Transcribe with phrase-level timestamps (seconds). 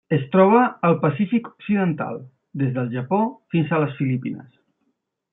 [0.15, 2.17] Es troba al Pacífic occidental:
[2.61, 3.19] des del Japó
[3.55, 4.49] fins a les Filipines.